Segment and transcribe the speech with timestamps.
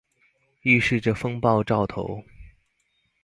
[0.63, 2.23] 預示著風暴兆頭